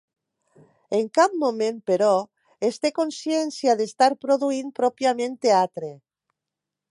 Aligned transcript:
En 0.99 1.03
cap 1.17 1.35
moment, 1.43 1.75
però, 1.91 2.07
es 2.71 2.81
té 2.85 2.91
consciència 2.95 3.77
d’estar 3.81 4.11
produint 4.25 4.71
pròpiament 4.81 5.39
teatre. 5.47 5.93